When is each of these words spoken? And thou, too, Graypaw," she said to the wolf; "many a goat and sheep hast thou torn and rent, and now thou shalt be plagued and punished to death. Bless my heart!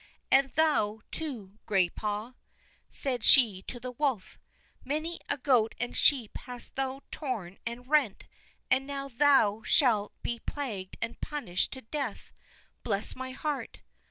And 0.31 0.51
thou, 0.55 1.01
too, 1.11 1.59
Graypaw," 1.67 2.33
she 2.89 2.89
said 2.97 3.21
to 3.21 3.79
the 3.79 3.91
wolf; 3.91 4.39
"many 4.83 5.19
a 5.29 5.37
goat 5.37 5.75
and 5.77 5.95
sheep 5.95 6.35
hast 6.35 6.75
thou 6.75 7.01
torn 7.11 7.59
and 7.67 7.87
rent, 7.87 8.23
and 8.71 8.87
now 8.87 9.09
thou 9.09 9.61
shalt 9.63 10.11
be 10.23 10.39
plagued 10.39 10.97
and 11.03 11.21
punished 11.21 11.71
to 11.73 11.83
death. 11.83 12.31
Bless 12.81 13.15
my 13.15 13.29
heart! 13.29 13.81